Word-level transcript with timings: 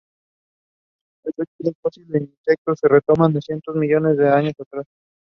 El 1.25 1.31
registro 1.37 1.73
fósil 1.79 2.07
de 2.07 2.21
insectos 2.21 2.79
se 2.79 2.87
remonta 2.87 3.37
a 3.37 3.41
cientos 3.43 3.75
de 3.75 3.81
millones 3.81 4.17
de 4.17 4.29
años 4.33 4.55
atrás. 4.59 4.87